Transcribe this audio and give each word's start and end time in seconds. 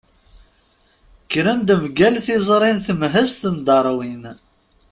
Kkren-d 1.23 1.69
mgal 1.83 2.15
tiẓri 2.25 2.71
n 2.75 2.79
temhezt 2.85 3.43
n 3.55 3.57
Darwin. 3.65 4.23